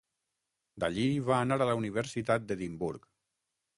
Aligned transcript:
D'allí, 0.83 1.03
va 1.29 1.37
anar 1.47 1.59
a 1.65 1.67
la 1.73 1.77
Universitat 1.81 2.49
d'Edimburg. 2.53 3.07